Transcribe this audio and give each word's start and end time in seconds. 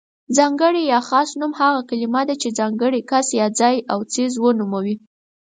ځانګړی 0.37 0.81
يا 0.93 0.99
خاص 1.09 1.29
نوم 1.39 1.53
هغه 1.61 1.81
کلمه 1.89 2.21
ده 2.29 2.35
چې 2.41 2.55
ځانګړی 2.59 3.01
کس، 3.09 3.27
ځای 3.59 3.75
او 3.93 3.99
څیز 4.13 4.31
ونوموي. 4.39 4.95